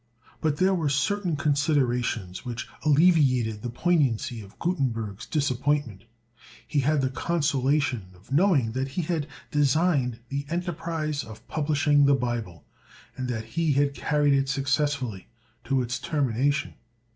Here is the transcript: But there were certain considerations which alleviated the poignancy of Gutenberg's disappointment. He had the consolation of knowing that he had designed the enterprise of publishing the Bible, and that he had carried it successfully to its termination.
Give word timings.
But 0.41 0.57
there 0.57 0.73
were 0.73 0.89
certain 0.89 1.35
considerations 1.35 2.43
which 2.43 2.67
alleviated 2.83 3.61
the 3.61 3.69
poignancy 3.69 4.41
of 4.41 4.57
Gutenberg's 4.57 5.27
disappointment. 5.27 6.05
He 6.67 6.79
had 6.79 7.01
the 7.01 7.11
consolation 7.11 8.07
of 8.15 8.31
knowing 8.31 8.71
that 8.71 8.87
he 8.87 9.03
had 9.03 9.27
designed 9.51 10.17
the 10.29 10.47
enterprise 10.49 11.23
of 11.23 11.47
publishing 11.47 12.07
the 12.07 12.15
Bible, 12.15 12.65
and 13.15 13.27
that 13.29 13.45
he 13.45 13.73
had 13.73 13.93
carried 13.93 14.33
it 14.33 14.49
successfully 14.49 15.27
to 15.65 15.83
its 15.83 15.99
termination. 15.99 16.73